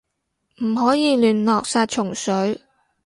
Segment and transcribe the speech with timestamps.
[0.63, 2.59] 唔可以亂落殺蟲水